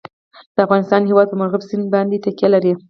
[0.55, 2.73] د افغانستان هیواد په مورغاب سیند باندې تکیه لري.